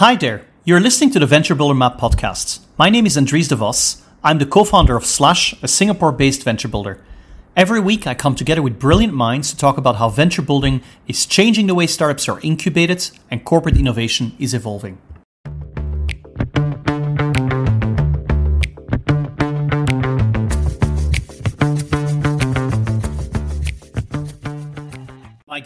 [0.00, 0.44] Hi there.
[0.66, 2.60] You're listening to the Venture Builder Map podcast.
[2.76, 4.02] My name is Andries de Vos.
[4.22, 7.02] I'm the co-founder of Slash, a Singapore-based venture builder.
[7.56, 11.24] Every week I come together with brilliant minds to talk about how venture building is
[11.24, 14.98] changing the way startups are incubated and corporate innovation is evolving.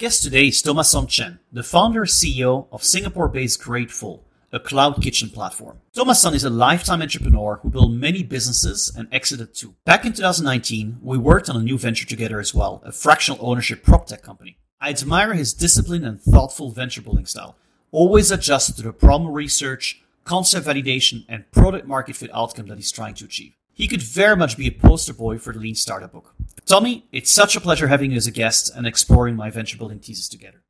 [0.00, 5.76] Guest today is Thomas Chen, the founder CEO of Singapore-based Grateful, a cloud kitchen platform.
[5.94, 9.74] Thomas is a lifetime entrepreneur who built many businesses and exited two.
[9.84, 13.82] Back in 2019, we worked on a new venture together as well, a fractional ownership
[13.84, 14.56] prop tech company.
[14.80, 17.56] I admire his discipline and thoughtful venture building style,
[17.92, 22.90] always adjusted to the problem research, concept validation, and product market fit outcome that he's
[22.90, 23.52] trying to achieve.
[23.80, 26.34] He could very much be a poster boy for the Lean Startup book.
[26.66, 29.98] Tommy, it's such a pleasure having you as a guest and exploring my venture building
[29.98, 30.62] thesis together.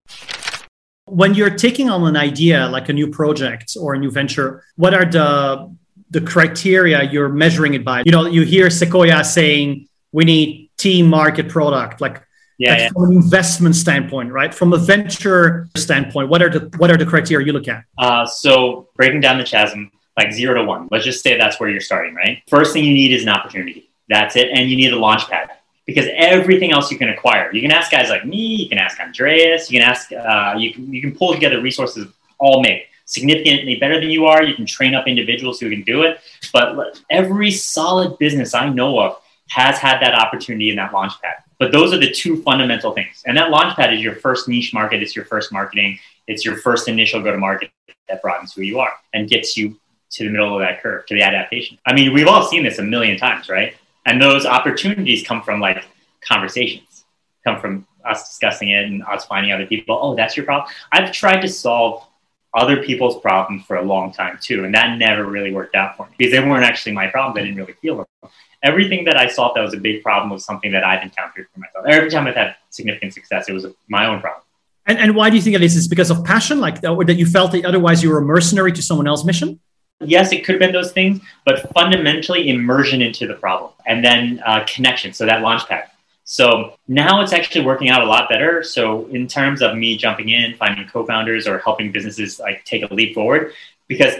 [1.06, 4.94] When you're taking on an idea like a new project or a new venture, what
[4.94, 5.74] are the
[6.10, 8.04] the criteria you're measuring it by?
[8.06, 12.22] You know, you hear Sequoia saying we need team market product, like
[12.58, 12.88] yeah, yeah.
[12.90, 14.54] from an investment standpoint, right?
[14.54, 17.82] From a venture standpoint, what are the what are the criteria you look at?
[17.98, 20.88] Uh, so breaking down the chasm, like zero to one.
[20.90, 22.42] Let's just say that's where you're starting, right?
[22.48, 23.90] First thing you need is an opportunity.
[24.08, 25.50] That's it, and you need a launch pad
[25.86, 27.52] because everything else you can acquire.
[27.52, 28.56] You can ask guys like me.
[28.56, 29.70] You can ask Andreas.
[29.70, 30.12] You can ask.
[30.12, 34.42] Uh, you can you can pull together resources all make significantly better than you are.
[34.42, 36.20] You can train up individuals who can do it.
[36.52, 41.34] But every solid business I know of has had that opportunity in that launch pad.
[41.58, 43.22] But those are the two fundamental things.
[43.26, 45.02] And that launch pad is your first niche market.
[45.02, 45.98] It's your first marketing.
[46.28, 47.70] It's your first initial go to market
[48.08, 49.76] that broadens who you are and gets you
[50.10, 51.78] to the middle of that curve, to the adaptation.
[51.86, 53.74] I mean, we've all seen this a million times, right?
[54.06, 55.84] And those opportunities come from like
[56.20, 57.04] conversations,
[57.44, 59.98] come from us discussing it and us finding other people.
[60.00, 60.72] Oh, that's your problem.
[60.90, 62.06] I've tried to solve
[62.54, 66.06] other people's problems for a long time too, and that never really worked out for
[66.06, 67.38] me because they weren't actually my problems.
[67.38, 68.30] I didn't really feel them.
[68.62, 71.60] Everything that I solved that was a big problem was something that I've encountered for
[71.60, 71.86] myself.
[71.88, 74.42] Every time I've had significant success, it was my own problem.
[74.86, 75.76] And, and why do you think that is?
[75.76, 78.22] Is because of passion, like that, or that you felt that otherwise you were a
[78.22, 79.60] mercenary to someone else's mission?
[80.00, 84.42] Yes, it could have been those things, but fundamentally immersion into the problem and then
[84.44, 85.12] uh, connection.
[85.12, 85.90] So that launch pad.
[86.24, 88.62] So now it's actually working out a lot better.
[88.62, 92.94] So in terms of me jumping in, finding co-founders or helping businesses like take a
[92.94, 93.52] leap forward,
[93.88, 94.14] because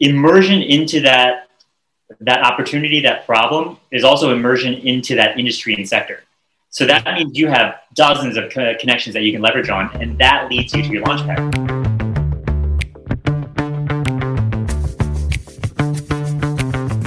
[0.00, 1.48] immersion into that
[2.20, 6.22] that opportunity, that problem is also immersion into that industry and sector.
[6.68, 10.50] So that means you have dozens of connections that you can leverage on, and that
[10.50, 11.26] leads you to your launch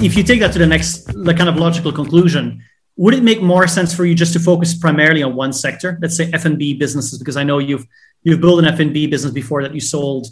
[0.06, 2.62] if you take that to the next the kind of logical conclusion,
[2.96, 5.98] would it make more sense for you just to focus primarily on one sector?
[6.00, 7.86] Let's say F and B businesses, because I know you've
[8.22, 10.28] you've built an F and B business before that you sold.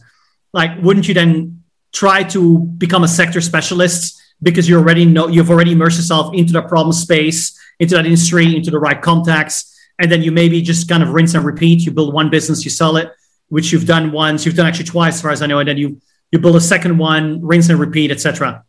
[0.52, 5.50] Like, wouldn't you then try to become a sector specialist because you already know you've
[5.50, 9.56] already immersed yourself into the problem space, into that industry, into the right contacts,
[10.00, 11.80] and then you maybe just kind of rinse and repeat.
[11.80, 13.10] You build one business, you sell it,
[13.48, 15.78] which you've done once, you've done actually twice, as far as I know, and then
[15.78, 18.64] you you build a second one, rinse and repeat, etc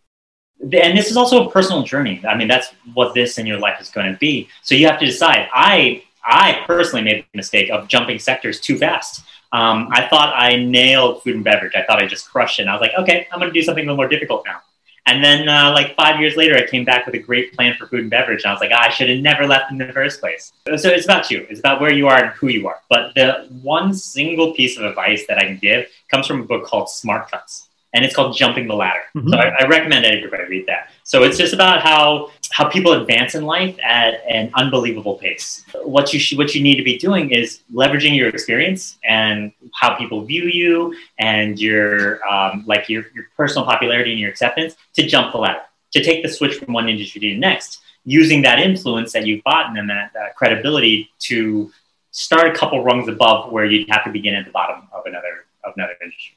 [0.73, 2.21] and this is also a personal journey.
[2.27, 4.49] I mean, that's what this in your life is going to be.
[4.63, 5.47] So you have to decide.
[5.53, 9.23] I I personally made the mistake of jumping sectors too fast.
[9.51, 11.73] Um, I thought I nailed food and beverage.
[11.75, 12.63] I thought I just crushed it.
[12.63, 14.61] And I was like, okay, I'm going to do something a little more difficult now.
[15.07, 17.85] And then, uh, like five years later, I came back with a great plan for
[17.85, 18.43] food and beverage.
[18.43, 20.51] And I was like, I should have never left in the first place.
[20.65, 21.45] So it's about you.
[21.47, 22.79] It's about where you are and who you are.
[22.89, 26.65] But the one single piece of advice that I can give comes from a book
[26.65, 29.03] called Smart Cuts and it's called Jumping the Ladder.
[29.15, 29.29] Mm-hmm.
[29.29, 30.91] So I, I, recommend everybody read that.
[31.03, 35.65] So it's just about how how people advance in life at an unbelievable pace.
[35.83, 39.95] What you sh- what you need to be doing is leveraging your experience and how
[39.95, 45.07] people view you and your um, like your your personal popularity and your acceptance to
[45.07, 45.61] jump the ladder
[45.93, 49.43] to take the switch from one industry to the next using that influence that you've
[49.43, 51.71] gotten and that, that credibility to
[52.11, 55.45] start a couple rungs above where you'd have to begin at the bottom of another
[55.63, 56.35] of another industry.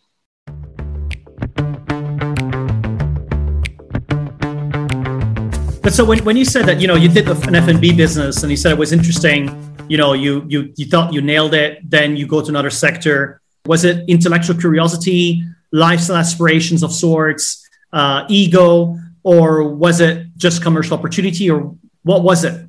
[5.88, 8.50] But so when, when you said that, you know, you did an F&B business and
[8.50, 9.48] you said it was interesting,
[9.88, 13.40] you know, you, you, you thought you nailed it, then you go to another sector.
[13.64, 15.42] Was it intellectual curiosity,
[15.72, 22.44] lifestyle aspirations of sorts, uh, ego, or was it just commercial opportunity or what was
[22.44, 22.68] it?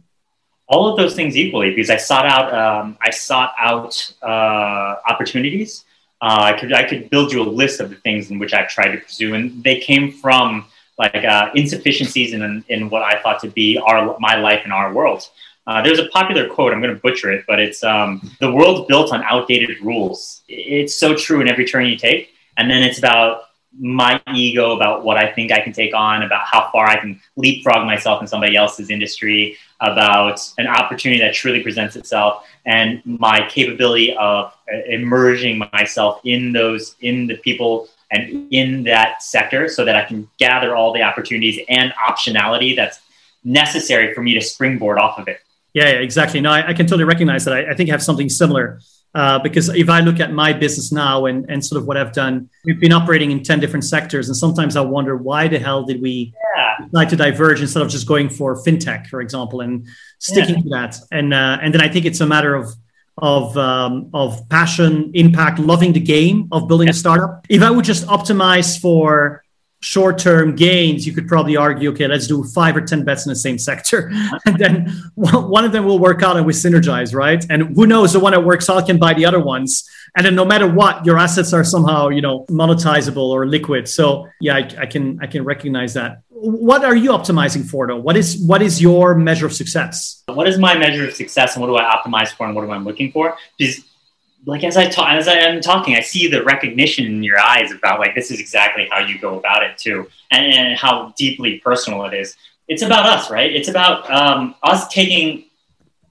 [0.69, 5.83] All of those things equally, because I sought out, um, I sought out uh, opportunities.
[6.21, 8.69] Uh, I could I could build you a list of the things in which I've
[8.69, 10.67] tried to pursue, and they came from
[10.99, 14.93] like uh, insufficiencies in, in what I thought to be our my life and our
[14.93, 15.27] world.
[15.65, 16.73] Uh, there's a popular quote.
[16.73, 20.43] I'm going to butcher it, but it's um, the world's built on outdated rules.
[20.47, 23.43] It's so true in every turn you take, and then it's about
[23.79, 27.21] my ego about what I think I can take on, about how far I can
[27.35, 33.47] leapfrog myself in somebody else's industry, about an opportunity that truly presents itself, and my
[33.47, 39.85] capability of uh, immersing myself in those, in the people and in that sector so
[39.85, 42.99] that I can gather all the opportunities and optionality that's
[43.43, 45.41] necessary for me to springboard off of it.
[45.73, 46.41] Yeah, yeah exactly.
[46.41, 47.53] No, I, I, can totally recognize that.
[47.53, 48.79] I, I think I have something similar
[49.15, 52.11] uh, because if I look at my business now and, and sort of what I've
[52.11, 54.27] done, we've been operating in 10 different sectors.
[54.27, 56.85] And sometimes I wonder why the hell did we yeah.
[56.85, 59.87] decide to diverge instead of just going for fintech, for example, and
[60.19, 60.61] sticking yeah.
[60.61, 60.99] to that.
[61.11, 62.69] And, uh, and then I think it's a matter of,
[63.21, 66.91] of, um, of passion, impact, loving the game of building yeah.
[66.91, 67.45] a startup.
[67.49, 69.43] If I would just optimize for
[69.81, 73.35] short-term gains, you could probably argue, okay, let's do five or ten bets in the
[73.35, 74.11] same sector,
[74.45, 77.45] and then one of them will work out and we synergize, right?
[77.49, 80.35] And who knows, the one that works out can buy the other ones, and then
[80.35, 83.87] no matter what, your assets are somehow, you know, monetizable or liquid.
[83.87, 86.23] So yeah, I, I can I can recognize that.
[86.41, 87.97] What are you optimizing for, though?
[87.97, 90.23] What is what is your measure of success?
[90.27, 92.71] What is my measure of success, and what do I optimize for, and what am
[92.71, 93.35] I looking for?
[93.57, 93.83] Because
[94.45, 97.71] like as I talk, as I am talking, I see the recognition in your eyes
[97.71, 101.59] about like this is exactly how you go about it too, and, and how deeply
[101.59, 102.37] personal it is.
[102.69, 103.53] It's about us, right?
[103.53, 105.45] It's about um, us taking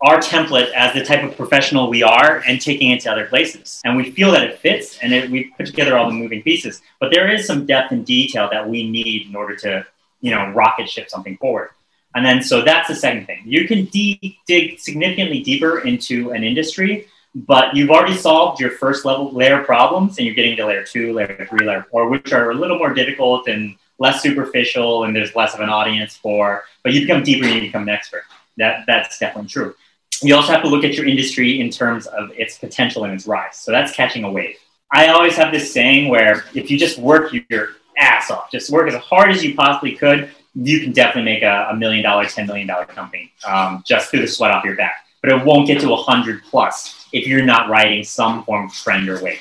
[0.01, 3.81] our template as the type of professional we are and taking it to other places.
[3.85, 6.83] And we feel that it fits, and it, we put together all the moving pieces.
[7.01, 9.87] But there is some depth and detail that we need in order to,
[10.21, 11.71] you know, rocket ship something forward.
[12.15, 13.43] And then so that's the second thing.
[13.45, 19.05] You can de- dig significantly deeper into an industry but you've already solved your first
[19.05, 22.51] level layer problems and you're getting to layer two, layer three, layer four, which are
[22.51, 26.93] a little more difficult and less superficial and there's less of an audience for, but
[26.93, 28.25] you become deeper and you become an expert.
[28.57, 29.75] That, that's definitely true.
[30.23, 33.27] You also have to look at your industry in terms of its potential and its
[33.27, 33.57] rise.
[33.57, 34.57] So that's catching a wave.
[34.91, 37.69] I always have this saying where if you just work your
[37.99, 41.69] ass off, just work as hard as you possibly could, you can definitely make a,
[41.71, 45.07] a million dollar, $10 million company um, just through the sweat off your back.
[45.23, 48.73] But it won't get to a hundred plus if you're not riding some form of
[48.73, 49.41] trend or wave.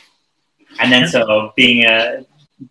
[0.79, 2.25] And then so being a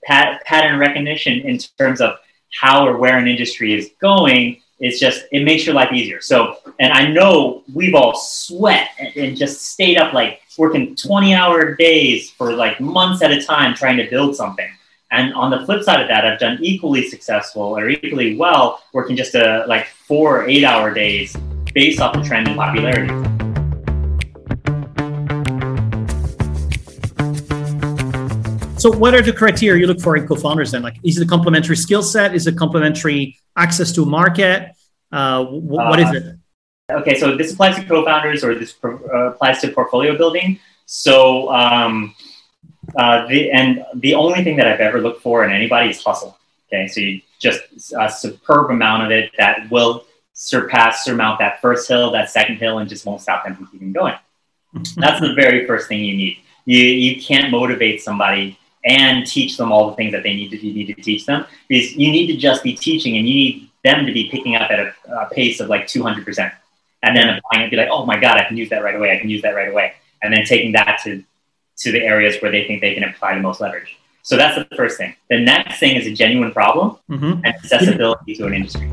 [0.05, 2.17] pat, pattern recognition in terms of
[2.61, 6.21] how or where an industry is going is just it makes your life easier.
[6.21, 11.35] So and I know we've all sweat and, and just stayed up like working 20
[11.35, 14.69] hour days for like months at a time trying to build something.
[15.13, 19.17] And on the flip side of that, I've done equally successful or equally well working
[19.17, 21.37] just a like four or eight hour days
[21.75, 23.13] based off the trend in popularity.
[28.79, 30.83] So, what are the criteria you look for in co-founders then?
[30.83, 32.35] Like, is it a complementary skill set?
[32.35, 34.73] Is it complementary access to a market?
[35.13, 36.37] Uh, w- what is it?
[36.91, 40.59] Uh, okay, so this applies to co-founders, or this pro- uh, applies to portfolio building.
[40.85, 42.15] So, um,
[42.97, 46.39] uh, the and the only thing that I've ever looked for in anybody is hustle.
[46.69, 47.61] Okay, so you just
[47.99, 52.79] a superb amount of it that will surpass, surmount that first hill, that second hill,
[52.79, 54.15] and just won't stop them from keeping going.
[54.97, 56.39] That's the very first thing you need.
[56.65, 60.65] You you can't motivate somebody and teach them all the things that they need to
[60.65, 63.71] you need to teach them because you need to just be teaching and you need
[63.85, 66.53] them to be picking up at a, a pace of like 200%
[67.03, 69.13] and then applying it be like oh my god i can use that right away
[69.13, 71.23] i can use that right away and then taking that to
[71.77, 74.77] to the areas where they think they can apply the most leverage so that's the
[74.77, 77.33] first thing the next thing is a genuine problem mm-hmm.
[77.45, 78.91] and accessibility to an industry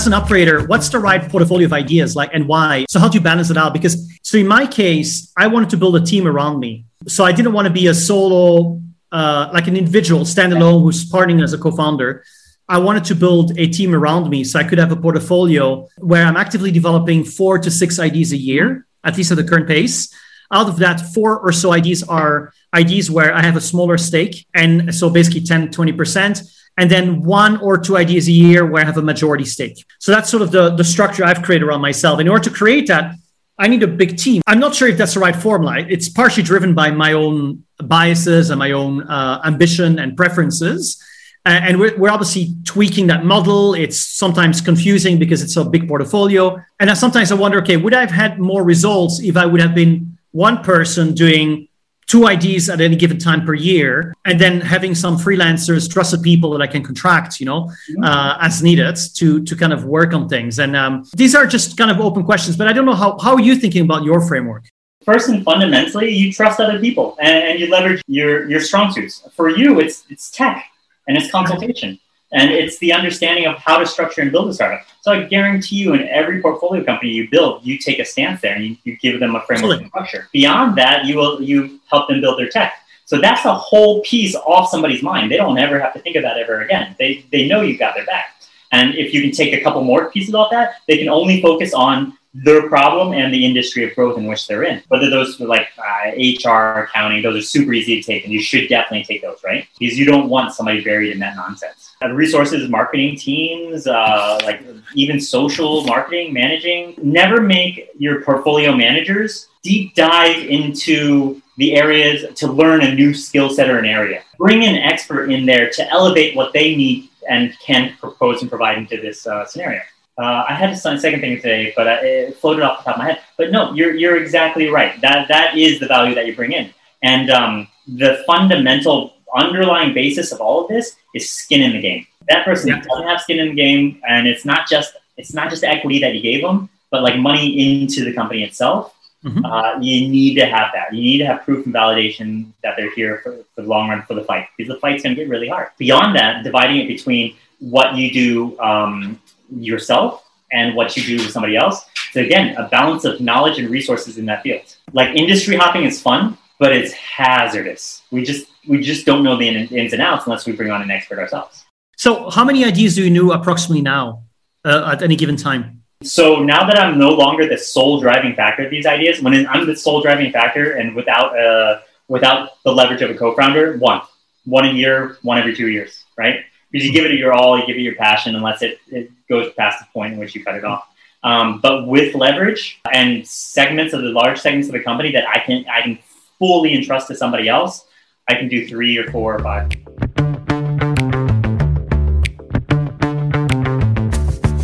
[0.00, 2.86] as an operator, what's the right portfolio of ideas like and why?
[2.88, 3.72] So how do you balance it out?
[3.72, 6.86] Because so in my case, I wanted to build a team around me.
[7.06, 8.80] So I didn't want to be a solo,
[9.12, 12.24] uh, like an individual standalone who's partnering as a co-founder.
[12.70, 16.24] I wanted to build a team around me so I could have a portfolio where
[16.24, 20.14] I'm actively developing four to six ideas a year, at least at the current pace.
[20.52, 24.46] Out of that, four or so ideas are ideas where I have a smaller stake.
[24.54, 26.48] And so basically 10, 20%
[26.78, 29.84] and then one or two ideas a year where I have a majority stake.
[29.98, 32.20] So that's sort of the, the structure I've created around myself.
[32.20, 33.16] In order to create that,
[33.58, 34.42] I need a big team.
[34.46, 35.80] I'm not sure if that's the right formula.
[35.80, 41.02] It's partially driven by my own biases and my own uh, ambition and preferences.
[41.46, 43.74] Uh, and we're, we're obviously tweaking that model.
[43.74, 46.60] It's sometimes confusing because it's a big portfolio.
[46.78, 49.60] And I, sometimes I wonder, okay, would I have had more results if I would
[49.60, 51.68] have been one person doing
[52.06, 56.50] two IDs at any given time per year, and then having some freelancers, trusted people
[56.50, 57.70] that I can contract, you know,
[58.02, 60.58] uh, as needed to to kind of work on things.
[60.58, 63.34] And um, these are just kind of open questions, but I don't know how how
[63.34, 64.64] are you thinking about your framework?
[65.04, 69.22] First and fundamentally, you trust other people and, and you leverage your your strong suits.
[69.36, 70.69] For you, it's it's tech
[71.10, 71.98] and it's consultation.
[72.32, 74.86] And it's the understanding of how to structure and build a startup.
[75.00, 78.54] So I guarantee you, in every portfolio company you build, you take a stance there
[78.54, 80.28] and you, you give them a framework and structure.
[80.32, 82.74] Beyond that, you will you help them build their tech.
[83.06, 85.32] So that's a whole piece off somebody's mind.
[85.32, 86.94] They don't ever have to think of that ever again.
[87.00, 88.40] They they know you've got their back.
[88.70, 91.74] And if you can take a couple more pieces off that, they can only focus
[91.74, 94.82] on their problem and the industry of growth in which they're in.
[94.88, 98.40] Whether those are like uh, HR, accounting, those are super easy to take, and you
[98.40, 99.66] should definitely take those, right?
[99.78, 101.94] Because you don't want somebody buried in that nonsense.
[102.02, 104.62] Uh, resources, marketing teams, uh, like
[104.94, 106.94] even social marketing, managing.
[107.02, 113.50] Never make your portfolio managers deep dive into the areas to learn a new skill
[113.50, 114.22] set or an area.
[114.38, 118.78] Bring an expert in there to elevate what they need and can propose and provide
[118.78, 119.82] into this uh, scenario.
[120.20, 122.98] Uh, I had a second thing to say, but it floated off the top of
[122.98, 123.20] my head.
[123.38, 125.00] But no, you're you're exactly right.
[125.00, 130.32] That that is the value that you bring in, and um, the fundamental underlying basis
[130.32, 132.06] of all of this is skin in the game.
[132.28, 132.82] That person yeah.
[132.82, 136.14] doesn't have skin in the game, and it's not just it's not just equity that
[136.14, 138.94] you gave them, but like money into the company itself.
[139.24, 139.44] Mm-hmm.
[139.44, 140.94] Uh, you need to have that.
[140.94, 144.02] You need to have proof and validation that they're here for, for the long run
[144.02, 145.68] for the fight because the fight's going to get really hard.
[145.78, 151.32] Beyond that, dividing it between what you do um, yourself and what you do with
[151.32, 151.84] somebody else.
[152.12, 154.62] So again, a balance of knowledge and resources in that field.
[154.92, 158.02] Like industry hopping is fun, but it's hazardous.
[158.10, 160.90] We just we just don't know the ins and outs unless we bring on an
[160.90, 161.64] expert ourselves.
[161.96, 164.24] So, how many ideas do you know approximately now
[164.64, 165.82] uh, at any given time?
[166.02, 169.66] So now that I'm no longer the sole driving factor of these ideas, when I'm
[169.66, 174.00] the sole driving factor and without uh, without the leverage of a co-founder, one,
[174.44, 176.44] one a year, one every two years, right?
[176.70, 179.52] because you give it your all, you give it your passion, unless it, it goes
[179.54, 180.86] past the point in which you cut it off.
[181.22, 185.38] Um, but with leverage and segments of the large segments of the company that I
[185.38, 185.98] can I can
[186.38, 187.86] fully entrust to somebody else,
[188.28, 189.70] I can do three or four or five.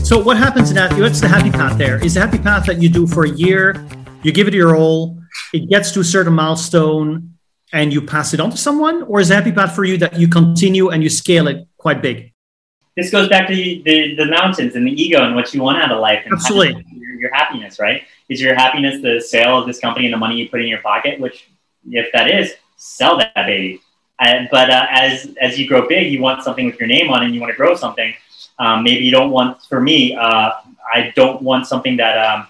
[0.05, 0.97] So what happens in that?
[0.99, 2.03] What's the happy path there?
[2.03, 3.85] Is the happy path that you do for a year,
[4.23, 5.19] you give it your all,
[5.53, 7.35] it gets to a certain milestone,
[7.73, 10.19] and you pass it on to someone, or is the happy path for you that
[10.19, 12.33] you continue and you scale it quite big.
[12.97, 15.93] This goes back to the, the mountains and the ego and what you want out
[15.93, 16.23] of life.
[16.25, 16.85] And Absolutely.
[16.93, 18.03] Your, your happiness, right?
[18.29, 20.81] Is your happiness the sale of this company and the money you put in your
[20.81, 21.21] pocket?
[21.21, 21.49] Which,
[21.91, 23.81] if that is, sell that baby.
[24.19, 27.23] And, but uh, as as you grow big, you want something with your name on
[27.23, 28.15] it, and you want to grow something.
[28.59, 29.63] Um, maybe you don't want.
[29.65, 30.53] For me, uh,
[30.95, 32.47] I don't want something that um,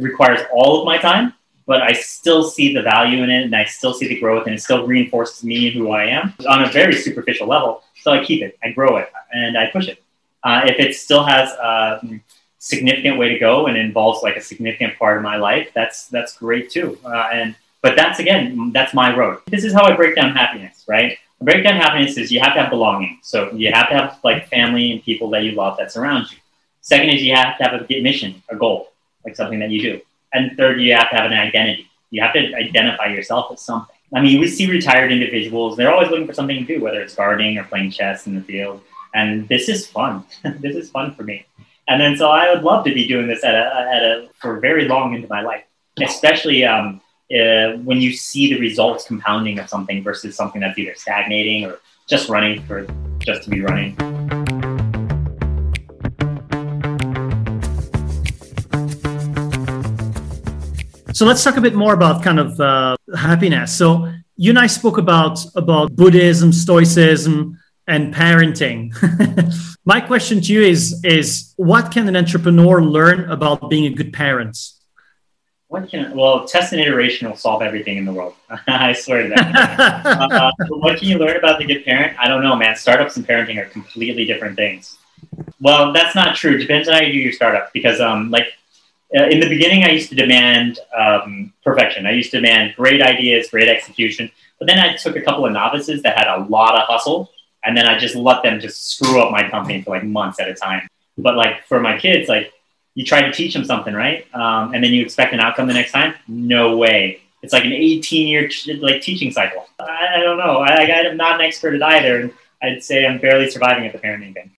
[0.00, 1.34] requires all of my time
[1.66, 4.54] but I still see the value in it and I still see the growth and
[4.54, 7.83] it still reinforces me and who I am on a very superficial level.
[8.04, 10.02] So I keep it, I grow it, and I push it.
[10.42, 12.20] Uh, if it still has a
[12.58, 16.36] significant way to go and involves like a significant part of my life, that's that's
[16.36, 16.98] great too.
[17.02, 19.40] Uh, and but that's again, that's my road.
[19.46, 21.16] This is how I break down happiness, right?
[21.40, 23.20] break down happiness is you have to have belonging.
[23.22, 26.38] So you have to have like family and people that you love that surround you.
[26.82, 28.92] Second is you have to have a mission, a goal,
[29.24, 30.00] like something that you do.
[30.34, 31.88] And third, you have to have an identity.
[32.10, 33.93] You have to identify yourself as something.
[34.14, 37.14] I mean, we see retired individuals, they're always looking for something to do, whether it's
[37.14, 38.80] gardening or playing chess in the field.
[39.12, 40.24] And this is fun.
[40.60, 41.46] this is fun for me.
[41.88, 44.60] And then so I would love to be doing this at a, at a for
[44.60, 45.64] very long into my life,
[46.00, 50.94] especially um, uh, when you see the results compounding of something versus something that's either
[50.94, 51.78] stagnating or
[52.08, 52.86] just running for
[53.20, 54.43] just to be running.
[61.14, 63.72] So let's talk a bit more about kind of uh, happiness.
[63.72, 67.56] So you and I spoke about about Buddhism, Stoicism,
[67.86, 68.92] and parenting.
[69.84, 74.12] My question to you is is what can an entrepreneur learn about being a good
[74.12, 74.58] parent?
[75.68, 78.34] What can well test and iteration will solve everything in the world.
[78.66, 80.06] I swear to that.
[80.32, 82.18] uh, what can you learn about the good parent?
[82.18, 82.74] I don't know, man.
[82.74, 84.98] Startups and parenting are completely different things.
[85.60, 86.58] Well, that's not true.
[86.58, 88.48] Depends on how you do your startup because um, like
[89.14, 92.06] in the beginning, I used to demand um, perfection.
[92.06, 94.30] I used to demand great ideas, great execution.
[94.58, 97.30] But then I took a couple of novices that had a lot of hustle,
[97.64, 100.48] and then I just let them just screw up my company for like months at
[100.48, 100.88] a time.
[101.16, 102.52] But like for my kids, like
[102.94, 104.26] you try to teach them something, right?
[104.34, 106.14] Um, and then you expect an outcome the next time.
[106.26, 107.20] No way.
[107.42, 109.66] It's like an 18 year like teaching cycle.
[109.78, 110.58] I, I don't know.
[110.58, 113.98] I, I'm not an expert at either, and I'd say I'm barely surviving at the
[113.98, 114.50] parenting thing.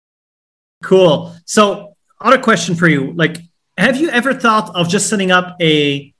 [0.82, 1.34] Cool.
[1.46, 3.38] So, other question for you, like
[3.76, 6.12] have you ever thought of just setting up a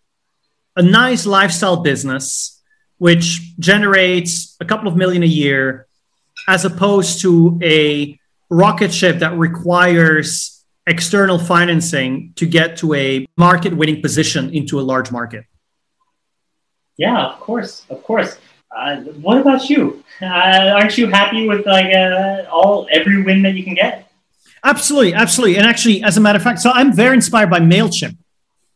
[0.77, 2.63] a nice lifestyle business
[2.99, 5.87] which generates a couple of million a year
[6.49, 8.19] as opposed to a
[8.51, 14.83] rocket ship that requires external financing to get to a market winning position into a
[14.83, 15.45] large market
[16.97, 18.37] yeah of course of course
[18.77, 20.03] Uh, what about you?
[20.23, 24.06] Uh, aren't you happy with like uh, all every win that you can get?
[24.65, 25.57] Absolutely, absolutely.
[25.57, 28.17] And actually, as a matter of fact, so I'm very inspired by Mailchimp.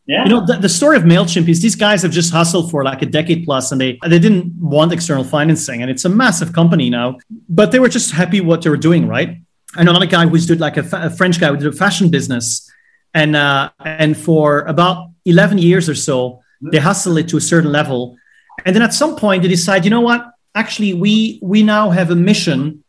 [0.07, 0.23] Yeah.
[0.23, 3.01] You know, the, the story of Mailchimp is these guys have just hustled for like
[3.01, 6.89] a decade plus, and they they didn't want external financing, and it's a massive company
[6.89, 7.17] now.
[7.47, 9.37] But they were just happy what they were doing, right?
[9.77, 12.09] And another guy who's did like a, fa- a French guy who did a fashion
[12.09, 12.69] business,
[13.13, 17.71] and uh, and for about eleven years or so, they hustled it to a certain
[17.71, 18.17] level,
[18.65, 20.25] and then at some point they decide, you know what?
[20.55, 22.83] Actually, we we now have a mission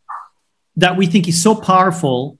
[0.75, 2.39] that we think is so powerful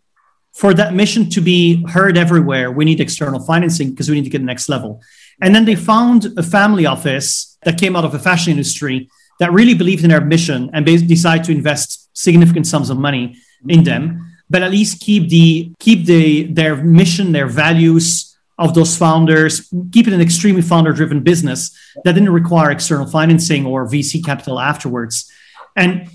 [0.54, 4.30] for that mission to be heard everywhere, we need external financing because we need to
[4.30, 5.02] get the next level.
[5.42, 9.52] And then they found a family office that came out of the fashion industry that
[9.52, 13.36] really believed in their mission and decided to invest significant sums of money
[13.68, 18.96] in them, but at least keep the keep the their mission, their values of those
[18.96, 24.60] founders, keep it an extremely founder-driven business that didn't require external financing or VC capital
[24.60, 25.32] afterwards.
[25.76, 26.08] And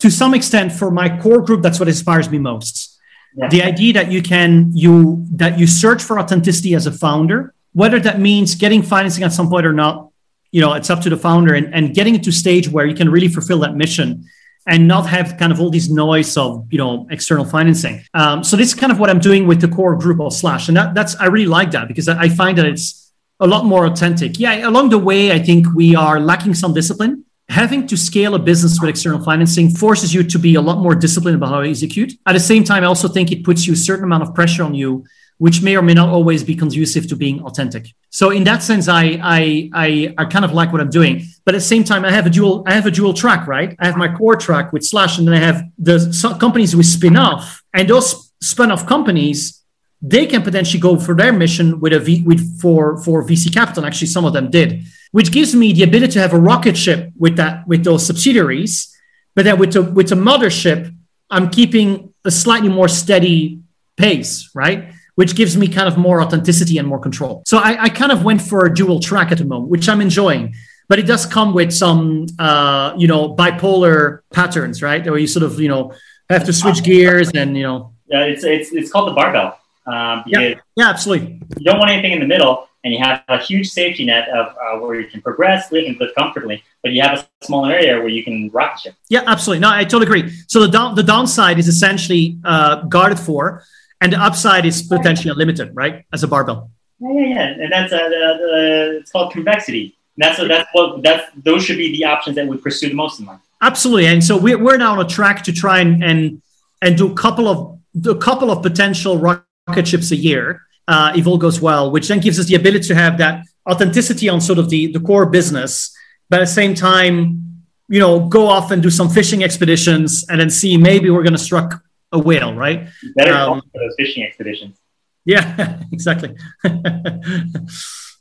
[0.00, 2.87] to some extent, for my core group, that's what inspires me most
[3.36, 3.48] yeah.
[3.48, 8.00] the idea that you can you that you search for authenticity as a founder whether
[8.00, 10.10] that means getting financing at some point or not
[10.50, 12.94] you know it's up to the founder and, and getting it to stage where you
[12.94, 14.24] can really fulfill that mission
[14.68, 18.04] and not have kind of all these noise of you know external financing.
[18.14, 20.68] Um, so this is kind of what i'm doing with the core group of slash.
[20.68, 23.86] And that, that's i really like that because i find that it's a lot more
[23.86, 24.38] authentic.
[24.38, 28.38] Yeah along the way i think we are lacking some discipline having to scale a
[28.38, 31.70] business with external financing forces you to be a lot more disciplined about how you
[31.70, 32.12] execute.
[32.26, 34.62] At the same time, I also think it puts you a certain amount of pressure
[34.62, 35.04] on you,
[35.38, 37.86] which may or may not always be conducive to being authentic.
[38.10, 41.24] So in that sense, I I I, I kind of like what I'm doing.
[41.44, 43.74] But at the same time, I have a dual I have a dual track, right?
[43.78, 47.16] I have my core track with Slash, and then I have the companies we spin
[47.16, 49.57] off, and those spin off companies
[50.00, 53.84] they can potentially go for their mission with a v, with for for VC capital.
[53.84, 57.10] Actually, some of them did which gives me the ability to have a rocket ship
[57.18, 58.94] with that with those subsidiaries.
[59.34, 60.94] But then with the with the mothership,
[61.30, 63.60] I'm keeping a slightly more steady
[63.96, 64.92] pace, right?
[65.14, 67.42] Which gives me kind of more authenticity and more control.
[67.46, 70.00] So I, I kind of went for a dual track at the moment, which I'm
[70.00, 70.54] enjoying.
[70.88, 75.04] But it does come with some, uh, you know, bipolar patterns, right?
[75.04, 75.92] Where you sort of, you know,
[76.30, 77.92] have to switch gears and, you know.
[78.06, 79.58] Yeah, it's it's it's called the barbell.
[79.90, 81.40] Um, yeah, yeah, absolutely.
[81.58, 84.46] You don't want anything in the middle, and you have a huge safety net of
[84.48, 86.62] uh, where you can progress, live, and live comfortably.
[86.82, 88.94] But you have a smaller area where you can rocket ship.
[89.08, 89.60] Yeah, absolutely.
[89.60, 90.32] No, I totally agree.
[90.46, 93.64] So the down, the downside is essentially uh, guarded for,
[94.00, 96.04] and the upside is potentially unlimited, right?
[96.12, 96.70] As a barbell.
[97.00, 97.46] Yeah, yeah, yeah.
[97.62, 99.96] And that's uh, the, it's called convexity.
[100.16, 103.20] And that's that's what that's those should be the options that we pursue the most
[103.20, 103.40] in life.
[103.60, 104.06] Absolutely.
[104.06, 106.42] And so we're, we're now on a track to try and and
[106.82, 109.44] and do a couple of a couple of potential rocket
[109.86, 112.94] ships a year uh, if all goes well, which then gives us the ability to
[112.94, 115.94] have that authenticity on sort of the, the core business,
[116.30, 120.40] but at the same time, you know, go off and do some fishing expeditions and
[120.40, 122.88] then see maybe we're going to struck a whale, right?
[123.16, 124.78] Better um, for those fishing expeditions.
[125.24, 126.34] Yeah, exactly.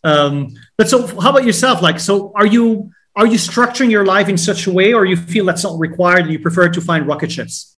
[0.03, 1.81] um, but so, how about yourself?
[1.81, 5.15] Like, so are you are you structuring your life in such a way, or you
[5.15, 7.76] feel that's not required and you prefer to find rocket ships?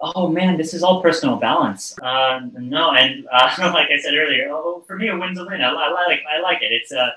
[0.00, 1.98] Oh man, this is all personal balance.
[2.00, 5.60] Uh, no, and uh, like I said earlier, oh, for me, a win's a win.
[5.60, 6.72] I, I like I like it.
[6.72, 7.10] It's uh,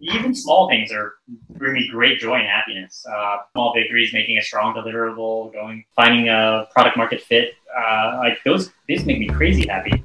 [0.00, 1.14] even small things are
[1.50, 3.04] bring me great joy and happiness.
[3.08, 7.54] Uh, small victories, making a strong deliverable, going finding a product market fit.
[7.76, 10.02] Uh, like those, these make me crazy happy.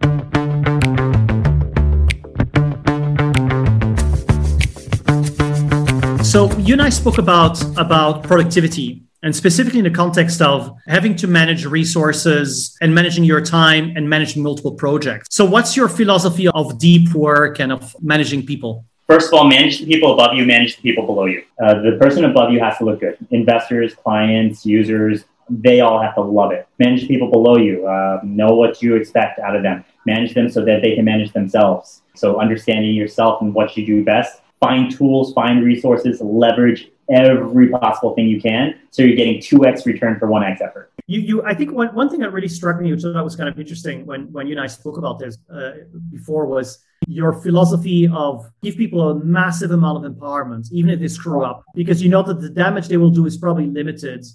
[6.24, 11.16] So you and I spoke about about productivity and specifically in the context of having
[11.18, 15.28] to manage resources and managing your time and managing multiple projects.
[15.30, 18.86] So, what's your philosophy of deep work and of managing people?
[19.08, 21.44] First of all, manage the people above you, manage the people below you.
[21.62, 23.18] Uh, the person above you has to look good.
[23.32, 26.68] Investors, clients, users, they all have to love it.
[26.78, 30.48] Manage the people below you, uh, know what you expect out of them, manage them
[30.48, 32.04] so that they can manage themselves.
[32.16, 38.13] So, understanding yourself and what you do best find tools, find resources, leverage every possible
[38.13, 38.80] thing you can.
[38.91, 40.91] So you're getting 2x return for 1x effort.
[41.08, 43.36] You, you, I think one, one thing that really struck me, which I thought was
[43.36, 45.72] kind of interesting when, when you and I spoke about this uh,
[46.12, 51.08] before, was your philosophy of give people a massive amount of empowerment, even if they
[51.08, 54.26] screw up, because you know that the damage they will do is probably limited,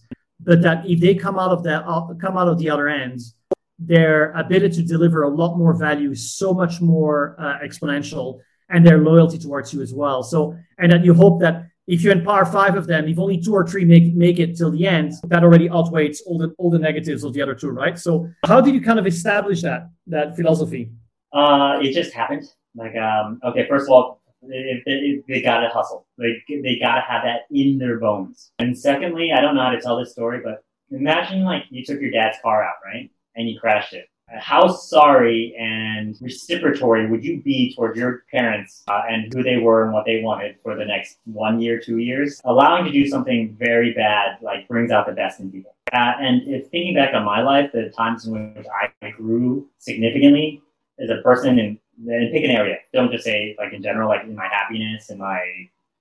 [0.40, 3.20] but that if they come out of that, uh, come out of the other end,
[3.78, 8.86] their ability to deliver a lot more value is so much more uh, exponential and
[8.86, 10.22] their loyalty towards you as well.
[10.22, 13.52] So, and that you hope that if you empower five of them, if only two
[13.52, 16.78] or three make make it till the end, that already outweighs all the all the
[16.78, 17.98] negatives of the other two, right?
[17.98, 20.90] So, how did you kind of establish that that philosophy?
[21.32, 22.44] Uh, it just happened.
[22.74, 26.06] Like, um, okay, first of all, If they, they gotta hustle.
[26.18, 28.52] Like they gotta have that in their bones.
[28.58, 32.00] And secondly, I don't know how to tell this story, but imagine like you took
[32.00, 33.10] your dad's car out, right?
[33.36, 34.06] And you crashed it.
[34.28, 39.84] How sorry and reciprocatory would you be towards your parents uh, and who they were
[39.84, 42.40] and what they wanted for the next one year, two years?
[42.44, 45.74] Allowing to do something very bad like brings out the best in people.
[45.92, 48.66] Uh, and if thinking back on my life, the times in which
[49.02, 50.62] I grew significantly
[50.98, 52.78] as a person, and, and pick an area.
[52.92, 55.40] Don't just say like in general, like in my happiness and my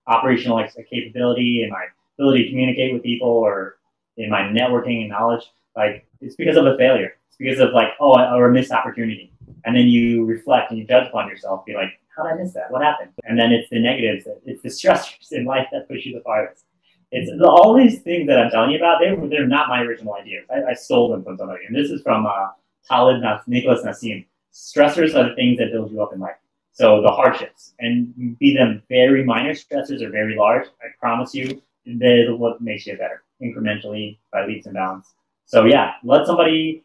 [0.08, 1.86] operational like, capability and my
[2.18, 3.78] ability to communicate with people, or
[4.18, 5.44] in my networking and knowledge.
[5.76, 7.16] Like it's because of a failure.
[7.34, 9.32] It's because of like oh, or a missed opportunity.
[9.66, 11.66] And then you reflect and you judge upon yourself.
[11.66, 12.70] Be like, how did I miss that?
[12.70, 13.12] What happened?
[13.24, 14.28] And then it's the negatives.
[14.46, 16.66] It's the stressors in life that push you the farthest.
[17.12, 19.00] It's all these things that I'm telling you about.
[19.00, 20.46] They they're not my original ideas.
[20.52, 22.50] I, I stole them from somebody, and this is from uh,
[22.88, 24.26] Taleb Nicholas Nassim.
[24.52, 26.36] Stressors are the things that build you up in life.
[26.72, 31.62] So the hardships, and be them very minor stressors or very large, I promise you,
[31.86, 35.14] they're what makes you better incrementally by leaps and bounds.
[35.46, 36.84] So yeah, let somebody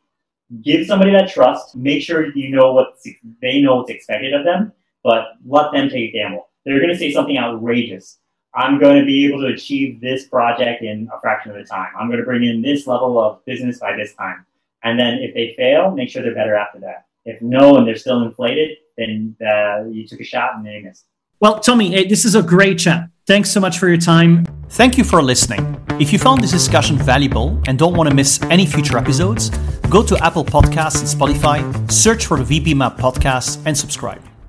[0.63, 1.77] give somebody that trust.
[1.77, 2.99] Make sure you know what
[3.43, 6.49] they know what's expected of them, but let them take a gamble.
[6.65, 8.19] They're going to say something outrageous
[8.55, 11.93] I'm going to be able to achieve this project in a fraction of the time.
[11.99, 14.47] I'm going to bring in this level of business by this time.
[14.83, 17.07] And then if they fail, make sure they're better after that.
[17.25, 21.05] If no, and they're still inflated, then uh, you took a shot and they missed.
[21.41, 23.11] Well, Tommy, eh, this is a great chat.
[23.27, 24.45] Thanks so much for your time.
[24.71, 25.81] Thank you for listening.
[26.01, 29.51] If you found this discussion valuable and don't want to miss any future episodes,
[29.89, 34.28] go to Apple Podcasts and Spotify, search for the VB Map podcast, and subscribe.